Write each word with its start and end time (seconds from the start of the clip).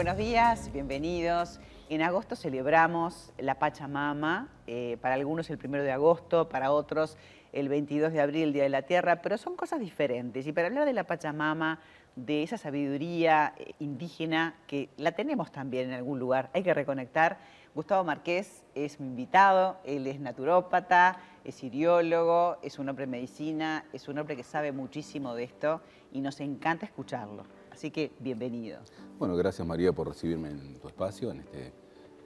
Buenos 0.00 0.16
días, 0.16 0.72
bienvenidos. 0.72 1.60
En 1.90 2.00
agosto 2.00 2.34
celebramos 2.34 3.34
la 3.36 3.56
Pachamama, 3.58 4.48
eh, 4.66 4.96
para 5.02 5.14
algunos 5.14 5.50
el 5.50 5.58
primero 5.58 5.84
de 5.84 5.92
agosto, 5.92 6.48
para 6.48 6.72
otros 6.72 7.18
el 7.52 7.68
22 7.68 8.10
de 8.14 8.22
abril, 8.22 8.54
Día 8.54 8.62
de 8.62 8.70
la 8.70 8.80
Tierra, 8.80 9.20
pero 9.20 9.36
son 9.36 9.56
cosas 9.56 9.78
diferentes. 9.78 10.46
Y 10.46 10.52
para 10.52 10.68
hablar 10.68 10.86
de 10.86 10.94
la 10.94 11.04
Pachamama, 11.04 11.80
de 12.16 12.42
esa 12.42 12.56
sabiduría 12.56 13.52
eh, 13.58 13.74
indígena 13.78 14.54
que 14.66 14.88
la 14.96 15.12
tenemos 15.12 15.52
también 15.52 15.90
en 15.90 15.96
algún 15.96 16.18
lugar, 16.18 16.48
hay 16.54 16.62
que 16.62 16.72
reconectar. 16.72 17.36
Gustavo 17.74 18.02
Marqués 18.02 18.64
es 18.74 19.00
mi 19.00 19.08
invitado, 19.08 19.76
él 19.84 20.06
es 20.06 20.18
naturópata, 20.18 21.18
es 21.44 21.62
iriólogo, 21.62 22.56
es 22.62 22.78
un 22.78 22.88
hombre 22.88 23.04
de 23.04 23.12
medicina, 23.12 23.84
es 23.92 24.08
un 24.08 24.18
hombre 24.18 24.34
que 24.34 24.44
sabe 24.44 24.72
muchísimo 24.72 25.34
de 25.34 25.44
esto 25.44 25.82
y 26.10 26.22
nos 26.22 26.40
encanta 26.40 26.86
escucharlo. 26.86 27.59
Así 27.80 27.90
que 27.90 28.12
bienvenido. 28.18 28.78
Bueno, 29.18 29.34
gracias 29.36 29.66
María 29.66 29.90
por 29.90 30.06
recibirme 30.06 30.50
en 30.50 30.78
tu 30.80 30.88
espacio, 30.88 31.30
en 31.30 31.40
este 31.40 31.72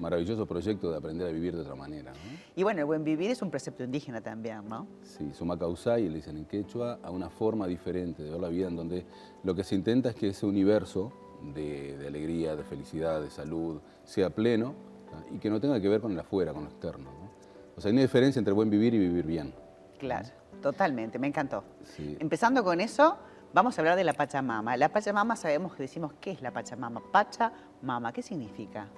maravilloso 0.00 0.46
proyecto 0.46 0.90
de 0.90 0.96
aprender 0.96 1.28
a 1.28 1.30
vivir 1.30 1.54
de 1.54 1.62
otra 1.62 1.76
manera. 1.76 2.12
Y 2.56 2.64
bueno, 2.64 2.80
el 2.80 2.86
buen 2.86 3.04
vivir 3.04 3.30
es 3.30 3.40
un 3.40 3.52
precepto 3.52 3.84
indígena 3.84 4.20
también, 4.20 4.68
¿no? 4.68 4.88
Sí, 5.04 5.30
suma 5.32 5.56
causai, 5.56 6.08
le 6.08 6.16
dicen 6.16 6.38
en 6.38 6.46
quechua, 6.46 6.98
a 7.04 7.12
una 7.12 7.30
forma 7.30 7.68
diferente 7.68 8.24
de 8.24 8.30
ver 8.32 8.40
la 8.40 8.48
vida 8.48 8.66
en 8.66 8.74
donde 8.74 9.06
lo 9.44 9.54
que 9.54 9.62
se 9.62 9.76
intenta 9.76 10.08
es 10.08 10.16
que 10.16 10.30
ese 10.30 10.44
universo 10.44 11.12
de, 11.54 12.04
alegría, 12.04 12.56
de 12.56 12.64
felicidad, 12.64 13.22
de 13.22 13.30
salud, 13.30 13.80
sea 14.02 14.30
pleno 14.30 14.74
y 15.32 15.38
que 15.38 15.50
no 15.50 15.60
tenga 15.60 15.80
que 15.80 15.88
ver 15.88 16.00
con 16.00 16.10
el 16.10 16.18
afuera, 16.18 16.52
con 16.52 16.64
lo 16.64 16.70
externo. 16.70 17.10
O 17.76 17.80
sea, 17.80 17.90
hay 17.90 17.92
una 17.92 18.02
diferencia 18.02 18.40
entre 18.40 18.52
buen 18.52 18.70
vivir 18.70 18.92
y 18.92 18.98
vivir 18.98 19.24
bien. 19.24 19.54
Claro, 20.00 20.30
totalmente, 20.60 21.20
me 21.20 21.28
encantó. 21.28 21.62
Empezando 22.18 22.64
con 22.64 22.80
eso, 22.80 23.18
vamos 23.54 23.78
a 23.78 23.80
hablar 23.80 23.96
de 23.96 24.04
la 24.04 24.12
Pachamama. 24.12 24.76
La 24.76 24.90
Pachamama 24.90 25.36
sabemos 25.36 25.74
que 25.74 25.84
decimos, 25.84 26.12
¿qué 26.20 26.32
es 26.32 26.42
la 26.42 26.50
Pachamama? 26.50 27.00
Pachamama, 27.12 28.12
¿qué 28.12 28.20
significa? 28.20 28.88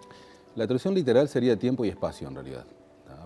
La 0.56 0.66
traducción 0.66 0.94
literal 0.94 1.28
sería 1.28 1.56
tiempo 1.58 1.84
y 1.84 1.90
espacio 1.90 2.26
en 2.26 2.34
realidad. 2.34 2.64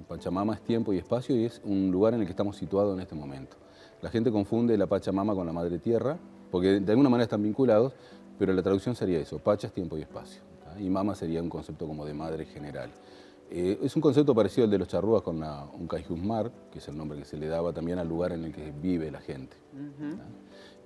Pachamama 0.08 0.54
es 0.54 0.62
tiempo 0.62 0.92
y 0.92 0.98
espacio 0.98 1.36
y 1.36 1.44
es 1.44 1.60
un 1.64 1.90
lugar 1.92 2.14
en 2.14 2.20
el 2.20 2.26
que 2.26 2.32
estamos 2.32 2.56
situados 2.56 2.94
en 2.94 3.00
este 3.00 3.14
momento. 3.14 3.56
La 4.02 4.10
gente 4.10 4.32
confunde 4.32 4.76
la 4.76 4.86
Pachamama 4.86 5.34
con 5.34 5.46
la 5.46 5.52
Madre 5.52 5.78
Tierra, 5.78 6.18
porque 6.50 6.80
de 6.80 6.92
alguna 6.92 7.08
manera 7.08 7.24
están 7.24 7.42
vinculados, 7.42 7.92
pero 8.38 8.52
la 8.52 8.62
traducción 8.62 8.96
sería 8.96 9.20
eso, 9.20 9.38
Pacha 9.38 9.68
es 9.68 9.72
tiempo 9.72 9.96
y 9.96 10.02
espacio. 10.02 10.42
Y 10.78 10.88
Mama 10.90 11.14
sería 11.14 11.42
un 11.42 11.48
concepto 11.48 11.86
como 11.86 12.04
de 12.04 12.14
madre 12.14 12.46
general. 12.46 12.90
Eh, 13.50 13.78
es 13.82 13.94
un 13.96 14.02
concepto 14.02 14.34
parecido 14.34 14.64
al 14.64 14.70
de 14.70 14.78
los 14.78 14.88
charrúas 14.88 15.22
con 15.22 15.42
un 15.42 15.86
Caijusmar, 15.88 16.50
que 16.72 16.78
es 16.78 16.88
el 16.88 16.96
nombre 16.96 17.18
que 17.18 17.24
se 17.24 17.36
le 17.36 17.48
daba 17.48 17.72
también 17.72 17.98
al 17.98 18.08
lugar 18.08 18.32
en 18.32 18.44
el 18.44 18.52
que 18.52 18.72
vive 18.72 19.10
la 19.10 19.20
gente. 19.20 19.56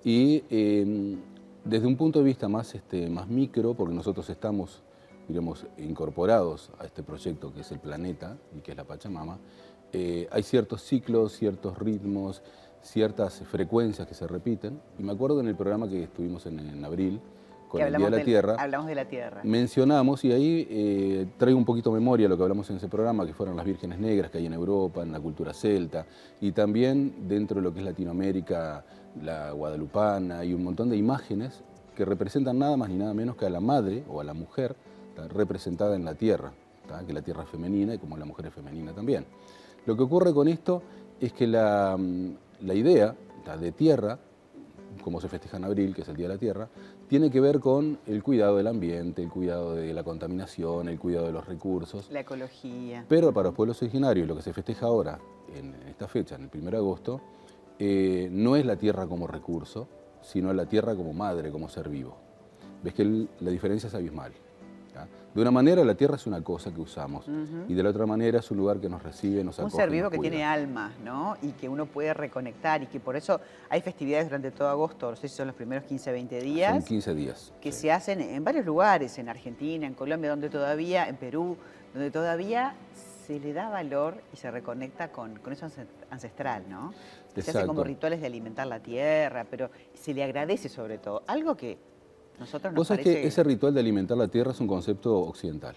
Y 0.05 0.45
em, 0.51 1.17
desde 1.65 1.87
un 1.87 1.97
punto 1.97 2.19
de 2.19 2.27
vista 2.27 2.49
más, 2.49 2.75
este, 2.75 3.09
más 3.09 3.27
micro, 3.29 3.75
porque 3.75 3.95
nosotros 3.95 4.29
estamos 4.29 4.83
digamos, 5.29 5.67
incorporados 5.79 6.71
a 6.79 6.85
este 6.85 7.03
proyecto 7.03 7.53
que 7.53 7.61
es 7.61 7.73
el 7.73 7.79
planeta 7.79 8.37
y 8.57 8.61
que 8.61 8.73
es 8.73 8.77
la 8.77 8.85
Pachamama, 8.85 9.39
eh, 9.93 10.29
hay 10.31 10.43
ciertos 10.43 10.83
ciclos, 10.83 11.33
ciertos 11.33 11.79
ritmos, 11.79 12.43
ciertas 12.83 13.43
frecuencias 13.51 14.07
que 14.07 14.15
se 14.15 14.27
repiten. 14.27 14.81
Y 14.99 15.03
me 15.03 15.13
acuerdo 15.13 15.41
en 15.41 15.49
el 15.49 15.55
programa 15.55 15.89
que 15.89 16.03
estuvimos 16.03 16.47
en, 16.47 16.85
abril, 16.85 17.21
con 17.79 17.87
el 17.87 17.97
Día 17.97 18.11
de 18.11 18.19
la 18.19 18.25
Tierra, 18.25 18.57
hablamos 18.59 18.87
de 18.87 18.95
la 18.95 19.05
Tierra. 19.05 19.41
Mencionamos, 19.45 20.25
y 20.25 20.33
ahí 20.33 20.67
eh, 20.71 21.27
traigo 21.37 21.59
un 21.59 21.65
poquito 21.65 21.93
memoria 21.93 22.29
lo 22.29 22.37
que 22.37 22.43
hablamos 22.43 22.69
en 22.71 22.77
ese 22.77 22.89
programa, 22.89 23.27
que 23.27 23.35
fueron 23.35 23.57
las 23.57 23.67
vírgenes 23.67 23.99
negras 23.99 24.31
que 24.31 24.39
hay 24.39 24.47
en 24.47 24.53
Europa, 24.53 25.03
en 25.03 25.13
la 25.13 25.21
cultura 25.21 25.53
celta, 25.53 26.07
y 26.41 26.53
también 26.53 27.29
dentro 27.29 27.57
de 27.57 27.63
lo 27.63 27.73
que 27.73 27.81
es 27.81 27.85
Latinoamérica, 27.85 28.85
la 29.23 29.53
guadalupana, 29.53 30.45
y 30.45 30.55
un 30.55 30.65
montón 30.65 30.91
de 30.91 30.97
imágenes 30.97 31.63
que 31.95 32.05
representan 32.05 32.59
nada 32.59 32.77
más 32.77 32.89
ni 32.89 32.97
nada 32.97 33.15
menos 33.15 33.37
que 33.37 33.47
a 33.47 33.51
la 33.51 33.61
madre 33.61 34.05
o 34.09 34.21
a 34.21 34.25
la 34.25 34.35
mujer, 34.35 34.77
representada 35.29 35.97
en 35.97 36.05
la 36.05 36.15
tierra, 36.15 36.53
que 37.07 37.13
la 37.13 37.23
tierra 37.23 37.45
es 37.45 37.49
femenina 37.49 37.95
y 37.95 37.99
como 37.99 38.17
la 38.17 38.25
mujer 38.25 38.47
es 38.47 38.55
femenina 38.55 38.93
también. 38.93 39.25
Lo 39.87 39.97
que 39.97 40.03
ocurre 40.03 40.33
con 40.33 40.49
esto 40.49 40.83
es 41.21 41.33
que 41.33 41.47
la, 41.47 41.97
mm, 41.99 42.71
idea 42.73 43.15
de 43.61 43.73
tierra, 43.73 44.19
como 45.03 45.21
se 45.21 45.29
festeja 45.29 45.59
en 45.59 45.65
abril, 45.65 45.95
que 45.95 46.03
es 46.03 46.09
el 46.09 46.17
Día 46.17 46.29
de 46.29 46.35
la 46.35 46.41
Tierra, 46.41 46.69
tiene 47.09 47.31
que 47.31 47.41
ver 47.41 47.61
con 47.61 47.99
el 48.07 48.23
cuidado 48.23 48.57
del 48.57 48.67
ambiente, 48.67 49.23
el 49.23 49.31
cuidado 49.31 49.75
de 49.75 49.93
la 49.93 50.03
contaminación, 50.03 50.89
el 50.89 50.99
cuidado 50.99 51.27
de 51.27 51.33
los 51.33 51.47
recursos. 51.47 52.09
La 52.11 52.21
ecología. 52.21 53.05
Pero 53.09 53.33
para 53.33 53.49
los 53.49 53.55
pueblos 53.55 53.81
originarios, 53.83 54.27
lo 54.27 54.37
que 54.37 54.43
se 54.43 54.53
festeja 54.53 54.87
ahora, 54.87 55.19
en 55.55 55.75
esta 55.89 56.09
fecha, 56.09 56.35
en 56.37 56.45
el 56.45 56.51
1 56.53 56.71
de 56.71 56.77
agosto, 56.77 57.21
eh, 57.79 58.29
no 58.31 58.57
es 58.57 58.65
la 58.65 58.77
tierra 58.77 59.07
como 59.07 59.27
recurso, 59.27 59.89
sino 60.23 60.53
la 60.53 60.67
tierra 60.67 60.95
como 60.95 61.13
madre, 61.13 61.51
como 61.51 61.69
ser 61.69 61.89
vivo. 61.89 62.17
Ves 62.83 62.95
que 62.95 63.27
la 63.41 63.51
diferencia 63.51 63.89
es 63.89 63.95
abismal. 63.95 64.33
De 65.35 65.41
una 65.41 65.51
manera 65.51 65.85
la 65.85 65.97
tierra 65.97 66.15
es 66.15 66.27
una 66.29 66.43
cosa 66.43 66.73
que 66.73 66.81
usamos 66.81 67.27
y 67.69 67.75
de 67.75 67.83
la 67.83 67.91
otra 67.91 68.07
manera 68.07 68.39
es 68.39 68.51
un 68.53 68.59
lugar 68.59 68.79
que 68.79 68.89
nos 68.89 69.03
recibe, 69.03 69.43
nos 69.43 69.59
acoge. 69.59 69.75
Un 69.75 69.81
ser 69.81 69.91
vivo 69.91 70.09
que 70.09 70.19
tiene 70.19 70.45
alma, 70.45 70.93
¿no? 71.05 71.37
Y 71.43 71.53
que 71.53 71.69
uno 71.69 71.87
puede 71.87 72.15
reconectar 72.15 72.83
y 72.85 72.87
que 72.87 73.01
por 73.01 73.17
eso 73.17 73.41
hay 73.69 73.81
festividades 73.81 74.27
durante 74.27 74.53
todo 74.53 74.69
agosto, 74.69 75.11
no 75.11 75.17
sé 75.17 75.29
si 75.29 75.35
son 75.35 75.49
los 75.49 75.57
primeros 75.57 75.85
15, 75.85 76.13
20 76.13 76.41
días. 76.41 76.73
Son 76.73 76.85
15 76.85 77.15
días. 77.15 77.53
Que 77.61 77.73
se 77.73 77.91
hacen 77.91 78.21
en 78.21 78.45
varios 78.45 78.65
lugares, 78.65 79.19
en 79.19 79.29
Argentina, 79.29 79.87
en 79.87 79.95
Colombia, 79.95 80.31
donde 80.31 80.51
todavía, 80.51 81.09
en 81.09 81.17
Perú, 81.17 81.57
donde 81.93 82.13
todavía 82.13 82.75
se 83.27 83.41
le 83.41 83.53
da 83.53 83.71
valor 83.71 84.23
y 84.33 84.37
se 84.37 84.51
reconecta 84.51 85.11
con, 85.11 85.37
con 85.39 85.53
eso 85.53 85.67
ancestral, 86.11 86.65
¿no? 86.69 86.93
Se 87.35 87.51
hacen 87.51 87.67
como 87.67 87.83
rituales 87.83 88.21
de 88.21 88.27
alimentar 88.27 88.67
la 88.67 88.81
tierra, 88.81 89.47
pero 89.51 89.71
se 89.95 90.15
le 90.15 90.23
agradece 90.23 90.69
sobre 90.69 90.99
todo. 90.99 91.25
Algo 91.27 91.57
que 91.57 91.79
nosotros 92.39 92.73
nos 92.75 92.89
Vos 92.89 92.99
que 92.99 93.27
ese 93.27 93.43
ritual 93.45 93.75
de 93.75 93.81
alimentar 93.81 94.17
la 94.17 94.29
tierra 94.29 94.53
es 94.53 94.61
un 94.61 94.67
concepto 94.67 95.19
occidental. 95.19 95.75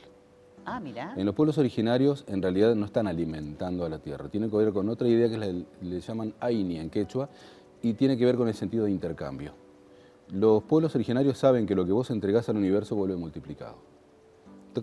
Ah, 0.65 0.79
mira. 0.81 1.13
En 1.15 1.25
los 1.25 1.33
pueblos 1.33 1.57
originarios 1.57 2.25
en 2.27 2.41
realidad 2.41 2.75
no 2.75 2.85
están 2.85 3.07
alimentando 3.07 3.85
a 3.85 3.89
la 3.89 3.99
tierra. 3.99 4.27
Tiene 4.27 4.49
que 4.49 4.57
ver 4.57 4.73
con 4.73 4.89
otra 4.89 5.07
idea 5.07 5.29
que 5.29 5.37
le, 5.81 6.01
llaman 6.01 6.33
aini 6.41 6.77
en 6.77 6.89
quechua 6.89 7.29
y 7.81 7.93
tiene 7.93 8.17
que 8.17 8.25
ver 8.25 8.35
con 8.35 8.49
el 8.49 8.53
sentido 8.53 8.85
de 8.85 8.91
intercambio. 8.91 9.53
Los 10.29 10.63
pueblos 10.63 10.93
originarios 10.95 11.37
saben 11.37 11.65
que 11.65 11.73
lo 11.73 11.85
que 11.85 11.93
vos 11.93 12.09
entregás 12.11 12.49
al 12.49 12.57
universo 12.57 12.95
vuelve 12.95 13.15
multiplicado. 13.15 13.75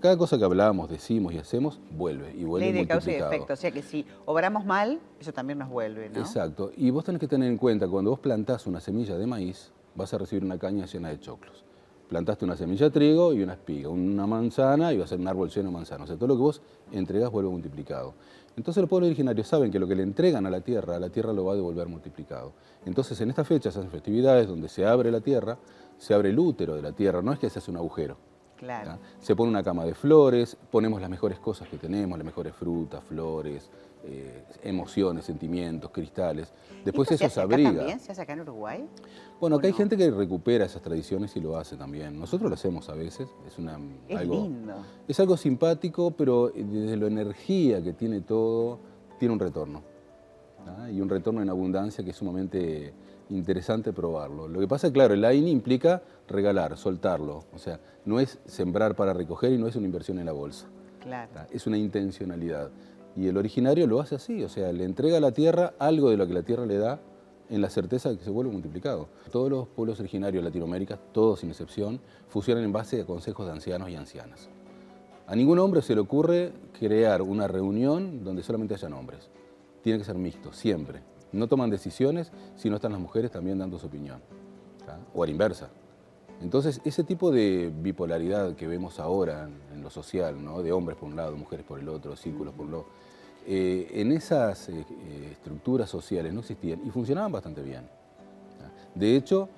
Cada 0.01 0.17
cosa 0.17 0.39
que 0.39 0.45
hablamos, 0.45 0.91
decimos 0.91 1.35
y 1.35 1.39
hacemos, 1.39 1.79
vuelve 1.97 2.35
y 2.35 2.45
vuelve 2.45 2.73
Ley 2.73 2.81
de 2.81 2.89
causa 2.89 3.13
y 3.13 3.15
efecto, 3.15 3.53
o 3.53 3.57
sea 3.57 3.71
que 3.71 3.81
si 3.81 4.05
obramos 4.25 4.65
mal, 4.65 4.99
eso 5.21 5.33
también 5.33 5.59
nos 5.59 5.69
vuelve, 5.69 6.11
¿no? 6.11 6.19
Exacto. 6.19 6.73
Y 6.77 6.91
vos 6.91 7.05
tenés 7.05 7.21
que 7.21 7.29
tener 7.29 7.49
en 7.49 7.57
cuenta, 7.57 7.87
cuando 7.87 8.11
vos 8.11 8.19
plantás 8.19 8.67
una 8.67 8.81
semilla 8.81 9.17
de 9.17 9.27
maíz, 9.27 9.71
vas 9.95 10.13
a 10.15 10.19
recibir 10.19 10.45
una 10.45 10.59
caña 10.59 10.87
llena 10.87 11.09
de 11.09 11.21
choclos. 11.21 11.65
Plantaste 12.09 12.45
una 12.45 12.57
semilla 12.57 12.87
de 12.87 12.91
trigo 12.91 13.33
y 13.33 13.43
una 13.43 13.55
espiga, 13.55 13.89
una 13.89 14.27
manzana 14.27 14.93
y 14.93 14.99
va 14.99 15.05
a 15.05 15.07
ser 15.07 15.19
un 15.19 15.27
árbol 15.27 15.49
lleno 15.49 15.71
de 15.71 15.75
manzanas. 15.75 16.05
O 16.05 16.07
sea, 16.09 16.17
todo 16.17 16.29
lo 16.29 16.37
que 16.37 16.43
vos 16.43 16.63
entregás 16.93 17.31
vuelve 17.31 17.51
multiplicado. 17.51 18.15
Entonces 18.57 18.81
los 18.81 18.89
pueblos 18.89 19.09
originarios 19.09 19.49
saben 19.49 19.71
que 19.71 19.79
lo 19.79 19.89
que 19.89 19.97
le 19.97 20.03
entregan 20.03 20.47
a 20.47 20.51
la 20.51 20.61
tierra, 20.61 20.97
a 20.97 21.01
la 21.01 21.09
tierra 21.09 21.33
lo 21.33 21.45
va 21.45 21.55
a 21.55 21.57
devolver 21.57 21.89
multiplicado. 21.89 22.53
Entonces 22.85 23.21
en 23.21 23.31
estas 23.31 23.49
fechas 23.49 23.75
se 23.75 23.81
hacen 23.81 23.91
festividades 23.91 24.47
donde 24.47 24.69
se 24.69 24.87
abre 24.87 25.11
la 25.11 25.21
tierra, 25.21 25.59
se 25.99 26.15
abre 26.15 26.31
el 26.31 26.39
útero 26.39 26.77
de 26.77 26.83
la 26.83 26.93
tierra, 26.93 27.23
no 27.23 27.33
es 27.33 27.39
que 27.39 27.51
se 27.51 27.59
hace 27.59 27.71
un 27.71 27.79
agujero. 27.79 28.17
Claro. 28.57 28.99
Se 29.19 29.35
pone 29.35 29.51
una 29.51 29.63
cama 29.63 29.85
de 29.85 29.95
flores, 29.95 30.57
ponemos 30.71 31.01
las 31.01 31.11
mejores 31.11 31.39
cosas 31.39 31.69
que 31.69 31.77
tenemos, 31.77 32.17
las 32.17 32.25
mejores 32.25 32.55
frutas, 32.55 33.03
flores, 33.03 33.69
eh, 34.07 34.45
emociones, 34.63 35.25
sentimientos, 35.25 35.91
cristales. 35.91 36.53
Después 36.85 37.11
eso 37.11 37.29
se, 37.29 37.41
abriga. 37.41 37.73
también? 37.73 38.01
¿Se 38.01 38.13
hace 38.13 38.23
acá 38.23 38.35
en 38.35 38.41
Uruguay? 38.41 38.87
Bueno, 39.41 39.57
acá 39.57 39.67
hay 39.67 39.73
gente 39.73 39.97
que 39.97 40.11
recupera 40.11 40.65
esas 40.65 40.83
tradiciones 40.83 41.35
y 41.37 41.41
lo 41.41 41.57
hace 41.57 41.77
también. 41.77 42.19
Nosotros 42.19 42.51
lo 42.51 42.55
hacemos 42.55 42.89
a 42.89 42.95
veces. 42.95 43.29
Es, 43.47 43.59
una, 43.59 43.79
es 44.09 44.19
algo, 44.19 44.35
lindo. 44.35 44.75
Es 45.09 45.21
algo 45.21 45.37
simpático, 45.37 46.11
pero 46.11 46.53
desde 46.55 46.97
la 46.97 47.07
energía 47.07 47.83
que 47.83 47.93
tiene 47.93 48.21
todo, 48.21 48.79
tiene 49.19 49.35
un 49.35 49.41
retorno. 49.41 49.83
Y 50.91 51.01
un 51.01 51.09
retorno 51.09 51.43
en 51.43 51.51
abundancia 51.51 52.03
que 52.03 52.11
es 52.11 52.17
sumamente 52.17 52.95
interesante 53.31 53.93
probarlo. 53.93 54.49
Lo 54.49 54.61
que 54.61 54.69
pasa, 54.69 54.91
claro, 54.93 55.15
el 55.15 55.25
AINI 55.25 55.51
implica 55.51 56.03
regalar, 56.29 56.77
soltarlo. 56.77 57.45
O 57.53 57.59
sea, 57.59 57.81
no 58.05 58.21
es 58.21 58.39
sembrar 58.47 58.95
para 58.95 59.13
recoger 59.13 59.53
y 59.53 59.59
no 59.59 59.67
es 59.67 59.77
una 59.77 59.87
inversión 59.87 60.19
en 60.19 60.27
la 60.27 60.33
bolsa. 60.33 60.67
Claro. 61.01 61.31
Es 61.51 61.67
una 61.67 61.77
intencionalidad. 61.77 62.71
Y 63.17 63.29
el 63.29 63.37
originario 63.37 63.87
lo 63.87 64.01
hace 64.01 64.17
así, 64.17 64.43
o 64.43 64.49
sea, 64.49 64.73
le 64.73 64.85
entrega 64.85 65.19
a 65.19 65.21
la 65.21 65.33
tierra 65.33 65.75
algo 65.79 66.11
de 66.11 66.17
lo 66.17 66.27
que 66.27 66.35
la 66.35 66.43
tierra 66.43 66.67
le 66.67 66.79
da 66.79 67.01
en 67.49 67.61
la 67.61 67.71
certeza 67.71 68.11
de 68.11 68.19
que 68.19 68.25
se 68.25 68.31
vuelve 68.31 68.51
multiplicado. 68.51 69.09
Todos 69.31 69.51
los 69.51 69.69
pueblos 69.69 70.01
originarios 70.01 70.43
de 70.43 70.49
Latinoamérica, 70.49 70.99
todos 71.13 71.41
sin 71.41 71.51
excepción, 71.51 72.01
fusionan 72.29 72.65
en 72.65 72.73
base 72.73 73.01
a 73.01 73.05
consejos 73.05 73.47
de 73.47 73.53
ancianos 73.53 73.91
y 73.91 73.97
ancianas. 73.97 74.49
A 75.27 75.37
ningún 75.37 75.59
hombre 75.59 75.81
se 75.81 75.95
le 75.95 76.01
ocurre 76.01 76.53
crear 76.79 77.23
una 77.23 77.47
reunión 77.47 78.25
donde 78.25 78.43
solamente 78.43 78.75
hayan 78.75 78.93
hombres. 78.93 79.31
Tiene 79.83 79.99
que 79.99 80.05
ser 80.05 80.17
mixto, 80.17 80.53
siempre. 80.53 81.03
No 81.33 81.47
toman 81.47 81.71
decisiones 81.71 82.33
si 82.57 82.69
no 82.69 82.77
están 82.77 82.93
las 82.93 83.01
mujeres 83.01 83.31
también 83.31 83.59
dando 83.59 83.79
su 83.79 83.87
opinión. 83.87 84.21
O 85.15 85.23
a 85.23 85.27
la 85.27 85.33
inversa. 85.33 85.71
Entonces, 86.45 86.83
ese 86.85 87.05
tipo 87.05 87.31
de 87.31 87.73
bipolaridad 87.75 88.55
que 88.55 88.67
vemos 88.67 89.01
ahora 89.01 89.49
en, 89.73 89.83
lo 89.83 89.89
social, 89.89 90.45
¿no? 90.45 90.63
de 90.63 90.73
hombres 90.73 90.99
por 90.99 91.09
un 91.09 91.17
lado, 91.17 91.35
mujeres 91.39 91.65
por 91.65 91.81
el 91.81 91.89
otro, 91.89 92.17
círculos 92.17 92.53
por 92.53 92.67
el 92.67 92.75
otro, 92.75 92.91
eh, 93.47 93.91
en 93.95 94.13
esas 94.13 94.69
eh, 94.69 94.75
eh, 94.75 95.29
estructuras 95.33 95.89
sociales 95.89 96.35
no 96.35 96.41
existían 96.41 96.81
y 96.87 96.91
funcionaban 96.91 97.33
bastante 97.33 97.63
bien. 97.63 97.89
De 98.95 99.17
hecho, 99.17 99.49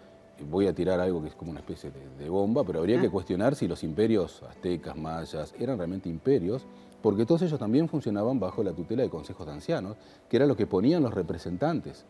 voy 0.48 0.68
a 0.68 0.72
tirar 0.72 1.00
algo 1.00 1.20
que 1.22 1.28
es 1.28 1.34
como 1.34 1.50
una 1.50 1.58
especie 1.58 1.90
de, 1.90 2.28
bomba, 2.28 2.62
pero 2.62 2.78
habría 2.78 3.00
que 3.00 3.08
ah. 3.08 3.10
cuestionar 3.10 3.56
si 3.56 3.66
los 3.66 3.82
imperios 3.82 4.44
aztecas, 4.44 4.96
mayas, 4.96 5.54
eran 5.58 5.78
realmente 5.78 6.08
imperios, 6.08 6.66
porque 7.02 7.26
todos 7.26 7.42
ellos 7.42 7.58
también 7.58 7.88
funcionaban 7.88 8.38
bajo 8.38 8.62
la 8.62 8.72
tutela 8.72 9.02
de 9.02 9.10
consejos 9.10 9.44
de 9.44 9.52
ancianos, 9.52 9.96
que 10.28 10.36
era 10.36 10.46
lo 10.46 10.56
que 10.56 10.68
ponían 10.68 11.02
los 11.02 11.12
representantes 11.12 12.04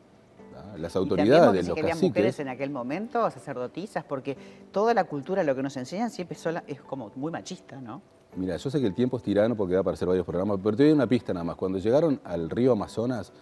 las 0.76 0.96
autoridades, 0.96 1.52
de 1.52 1.68
los 1.68 1.74
que 1.74 1.82
caciques. 1.82 2.08
mujeres 2.10 2.40
en 2.40 2.48
aquel 2.48 2.70
momento, 2.70 3.30
sacerdotisas, 3.30 4.04
porque 4.04 4.36
toda 4.72 4.94
la 4.94 5.04
cultura, 5.04 5.42
lo 5.42 5.54
que 5.54 5.62
nos 5.62 5.76
enseñan 5.76 6.10
siempre 6.10 6.36
es 6.66 6.80
como 6.82 7.10
muy 7.16 7.32
machista, 7.32 7.80
¿no? 7.80 8.02
Mira, 8.36 8.56
yo 8.56 8.70
sé 8.70 8.80
que 8.80 8.86
el 8.86 8.94
tiempo 8.94 9.16
es 9.16 9.22
tirano 9.22 9.56
porque 9.56 9.74
va 9.74 9.78
a 9.78 9.80
aparecer 9.80 10.06
varios 10.06 10.26
programas, 10.26 10.58
pero 10.62 10.76
te 10.76 10.84
doy 10.84 10.92
una 10.92 11.06
pista 11.06 11.32
nada 11.32 11.44
más. 11.44 11.56
Cuando 11.56 11.78
llegaron 11.78 12.20
al 12.24 12.50
río 12.50 12.72
Amazonas, 12.72 13.32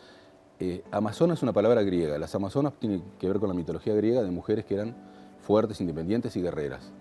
eh, 0.60 0.84
Amazonas 0.92 1.38
es 1.38 1.42
una 1.42 1.52
palabra 1.52 1.82
griega. 1.82 2.16
Las 2.16 2.34
Amazonas 2.34 2.74
tienen 2.78 3.02
que 3.18 3.26
ver 3.26 3.40
con 3.40 3.48
la 3.48 3.54
mitología 3.54 3.94
griega 3.94 4.22
de 4.22 4.30
mujeres 4.30 4.64
que 4.64 4.74
eran 4.74 4.94
fuertes, 5.40 5.80
independientes 5.80 6.36
y 6.36 6.42
guerreras. 6.42 6.92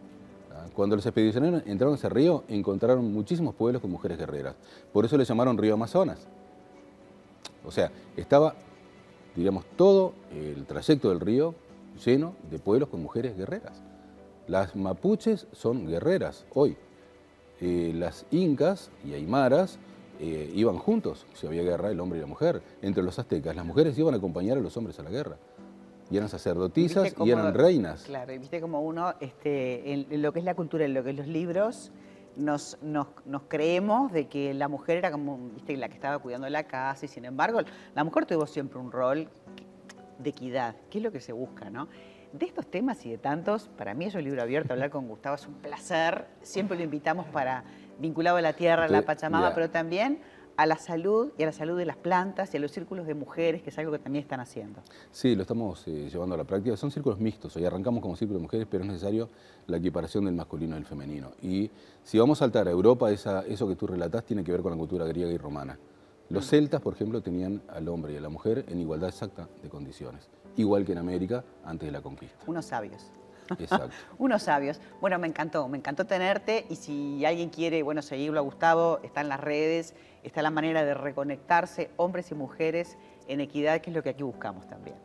Cuando 0.74 0.96
los 0.96 1.06
expedicionarios 1.06 1.64
entraron 1.68 1.94
a 1.94 1.98
ese 1.98 2.10
río, 2.10 2.44
encontraron 2.48 3.14
muchísimos 3.14 3.54
pueblos 3.54 3.81
con 3.81 3.92
mujeres 3.92 4.18
guerreras. 4.18 4.56
Por 4.92 5.06
eso 5.06 5.18
le 5.18 5.26
llamaron 5.26 5.58
río 5.58 5.76
Amazonas. 5.76 6.26
O 7.64 7.72
sea, 7.72 7.92
estaba 8.18 8.56
diríamos, 9.35 9.65
todo 9.75 10.13
el 10.31 10.65
trayecto 10.65 11.09
del 11.09 11.19
río 11.19 11.56
lleno 12.03 12.35
de 12.50 12.59
pueblos 12.59 12.89
con 12.89 13.01
mujeres 13.01 13.38
guerreras. 13.38 13.81
Las 14.47 14.75
mapuches 14.75 15.47
son 15.51 15.88
guerreras 15.88 16.45
hoy. 16.53 16.75
Eh, 17.62 17.94
las 17.95 18.25
incas 18.31 18.91
y 19.06 19.13
aymaras 19.13 19.80
eh, 20.19 20.51
iban 20.53 20.77
juntos, 20.77 21.25
si 21.33 21.47
había 21.47 21.63
guerra, 21.63 21.91
el 21.91 22.00
hombre 22.00 22.18
y 22.19 22.21
la 22.21 22.27
mujer. 22.27 22.62
Entre 22.81 23.03
los 23.03 23.18
aztecas, 23.19 23.56
las 23.56 23.65
mujeres 23.65 23.97
iban 23.97 24.13
a 24.13 24.18
acompañar 24.18 24.57
a 24.57 24.62
los 24.62 24.75
hombres 24.75 25.00
a 25.00 25.03
la 25.03 25.09
guerra. 25.09 25.38
Y 26.12 26.18
eran 26.18 26.30
sacerdotisas 26.30 27.15
y 27.24 27.31
eran 27.31 27.53
reinas. 27.53 28.03
Claro, 28.03 28.33
y 28.33 28.38
viste 28.38 28.59
como 28.59 28.81
uno, 28.81 29.13
este, 29.19 29.94
en 29.94 30.21
lo 30.21 30.33
que 30.33 30.39
es 30.39 30.45
la 30.45 30.53
cultura, 30.53 30.85
en 30.85 30.94
lo 30.94 31.03
que 31.03 31.12
es 31.12 31.15
los 31.15 31.27
libros, 31.27 31.91
nos, 32.35 32.77
nos, 32.81 33.07
creemos 33.47 34.12
de 34.12 34.27
que 34.27 34.53
la 34.53 34.68
mujer 34.68 34.97
era 34.97 35.12
como 35.12 35.38
¿viste? 35.53 35.77
la 35.77 35.88
que 35.88 35.95
estaba 35.95 36.19
cuidando 36.19 36.50
la 36.50 36.63
casa 36.63 37.06
y 37.06 37.07
sin 37.07 37.25
embargo 37.25 37.62
la 37.94 38.03
mujer 38.03 38.25
tuvo 38.25 38.47
siempre 38.47 38.80
un 38.80 38.91
rol 38.91 39.30
de 40.19 40.30
equidad, 40.30 40.75
que 40.89 41.00
es 41.00 41.03
lo 41.03 41.12
que 41.12 41.19
se 41.19 41.33
busca, 41.33 41.69
¿no? 41.69 41.88
De 42.31 42.45
estos 42.45 42.65
temas 42.65 43.06
y 43.06 43.12
de 43.12 43.18
tantos, 43.18 43.69
para 43.77 43.94
mí 43.94 44.06
es 44.06 44.15
un 44.15 44.24
libro 44.24 44.41
abierto, 44.41 44.74
hablar 44.74 44.89
con 44.89 45.07
Gustavo 45.07 45.35
es 45.35 45.47
un 45.47 45.56
placer, 45.56 46.25
siempre 46.41 46.77
lo 46.77 46.83
invitamos 46.83 47.27
para 47.27 47.63
vinculado 48.00 48.38
a 48.38 48.41
la 48.41 48.53
tierra, 48.53 48.85
a 48.85 48.88
la 48.88 49.03
Pachamama, 49.03 49.53
pero 49.53 49.69
también 49.69 50.19
a 50.56 50.66
la 50.66 50.78
salud 50.78 51.32
y 51.38 51.44
a 51.44 51.48
la 51.48 51.52
salud 51.52 51.78
de 51.78 51.86
las 51.86 51.98
plantas 51.98 52.54
y 52.54 52.58
a 52.58 52.60
los 52.60 52.72
círculos 52.72 53.08
de 53.08 53.16
mujeres, 53.16 53.62
que 53.62 53.70
es 53.70 53.78
algo 53.78 53.92
que 53.92 54.00
también 54.00 54.24
están 54.24 54.40
haciendo. 54.40 54.82
Sí, 55.12 55.36
lo 55.36 55.42
estamos 55.42 55.88
eh, 55.88 56.10
llevando 56.12 56.36
a 56.36 56.38
la 56.38 56.44
práctica. 56.44 56.78
Son 56.78 56.92
círculos 56.92 57.20
mixtos. 57.20 57.56
Hoy 57.56 57.66
arrancamos 57.66 58.02
como 58.02 58.16
círculo 58.16 58.40
de 58.40 58.44
mujeres, 58.44 58.68
pero 58.70 58.84
es 58.84 58.90
necesario 58.90 59.30
la 59.68 59.78
equiparación 59.78 60.26
del 60.26 60.36
masculino 60.36 60.76
y 60.76 60.80
del 60.80 60.86
femenino. 60.86 61.32
Y 61.42 61.72
si 62.04 62.20
vamos 62.20 62.40
a 62.40 62.46
saltar 62.46 62.68
a 62.68 62.72
Europa, 62.72 63.12
eso 63.12 63.68
que 63.68 63.76
tú 63.76 63.88
relatás 63.88 64.26
tiene 64.26 64.44
que 64.44 64.52
ver 64.52 64.62
con 64.62 64.72
la 64.72 64.78
cultura 64.78 65.06
griega 65.06 65.32
y 65.32 65.38
romana. 65.38 65.78
Los 66.30 66.48
celtas, 66.48 66.82
por 66.82 66.94
ejemplo, 66.94 67.22
tenían 67.22 67.62
al 67.68 67.88
hombre 67.90 68.14
y 68.14 68.18
a 68.18 68.22
la 68.22 68.30
mujer 68.30 68.66
en 68.68 68.80
igualdad 68.80 69.10
exacta 69.10 69.50
de 69.62 69.70
condiciones, 69.70 70.30
igual 70.56 70.86
que 70.86 70.94
en 70.94 70.98
América 70.98 71.44
antes 71.64 71.88
de 71.88 71.92
la 71.92 72.02
conquista. 72.02 72.38
Unos 72.48 72.66
sabios. 72.66 73.12
Exacto. 73.60 73.90
Unos 74.18 74.44
sabios. 74.44 74.80
Bueno, 75.01 75.19
me 75.19 75.28
encantó, 75.28 75.68
me 75.68 75.78
encantó 75.78 76.06
tenerte 76.06 76.66
y 76.69 76.75
si 76.75 77.25
alguien 77.25 77.50
quiere, 77.50 77.84
bueno, 77.84 78.01
seguirlo 78.01 78.40
a 78.40 78.44
Gustavo, 78.44 79.00
está 79.04 79.22
en 79.22 79.30
las 79.30 79.40
redes, 79.40 79.95
está 80.24 80.42
la 80.42 80.51
manera 80.51 80.84
de 80.84 80.94
reconectarse, 80.94 81.92
hombres 81.98 82.31
y 82.31 82.36
mujeres 82.36 82.98
en 83.28 83.42
equidad, 83.42 83.81
que 83.81 83.90
es 83.90 83.95
lo 83.95 84.04
que 84.04 84.10
aquí 84.10 84.24
buscamos 84.24 84.68
también. 84.68 84.95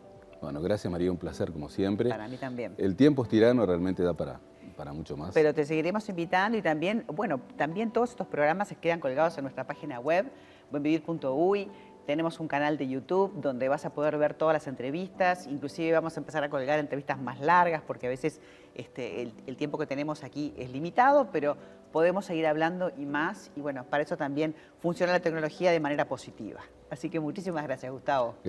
Bueno, 0.41 0.61
gracias 0.61 0.91
María, 0.91 1.11
un 1.11 1.17
placer 1.17 1.53
como 1.53 1.69
siempre. 1.69 2.09
Para 2.09 2.29
mí 2.29 2.37
también. 2.37 2.75
El 2.79 2.95
tiempo 2.95 3.23
es 3.25 3.29
tirano, 3.29 3.67
realmente 3.67 4.03
da 4.03 4.15
para, 4.15 4.41
para 4.77 4.93
mucho 4.93 5.17
más. 5.17 5.35
Pero 5.35 5.53
te 5.53 5.65
seguiremos 5.65 6.09
invitando 6.09 6.57
y 6.57 6.63
también, 6.63 7.05
bueno, 7.09 7.41
también 7.57 7.91
todos 7.91 8.11
estos 8.11 8.29
programas 8.29 8.69
se 8.69 8.77
quedan 8.77 9.01
colgados 9.01 9.37
en 9.37 9.45
nuestra 9.45 9.67
página 9.67 9.99
web, 9.99 10.31
buenvivir.uy. 10.71 11.69
Tenemos 12.09 12.41
un 12.41 12.49
canal 12.49 12.79
de 12.79 12.89
YouTube 12.89 13.35
donde 13.39 13.69
vas 13.69 13.85
a 13.85 13.91
poder 13.91 14.17
ver 14.17 14.33
todas 14.33 14.55
las 14.55 14.67
entrevistas, 14.67 15.47
inclusive 15.47 15.93
vamos 15.93 16.17
a 16.17 16.21
empezar 16.21 16.43
a 16.43 16.49
colgar 16.49 16.79
entrevistas 16.79 17.21
más 17.21 17.39
largas 17.39 17.83
porque 17.87 18.07
a 18.07 18.09
veces 18.09 18.41
este, 18.75 19.21
el, 19.21 19.57
tiempo 19.59 19.77
que 19.77 19.85
tenemos 19.85 20.25
aquí 20.25 20.55
es 20.57 20.71
limitado, 20.71 21.29
pero 21.31 21.59
podemos 21.93 22.25
seguir 22.25 22.47
hablando 22.47 22.91
y 22.97 23.05
más. 23.05 23.51
Y 23.57 23.61
bueno, 23.61 23.85
para 23.85 24.05
eso 24.05 24.17
también 24.17 24.55
funciona 24.79 25.13
la 25.13 25.21
tecnología 25.21 25.71
de 25.71 25.81
manera 25.81 26.07
positiva. 26.07 26.63
Así 26.89 27.11
que 27.11 27.21
muchísimas 27.21 27.65
gracias, 27.65 27.93
Gustavo. 27.93 28.37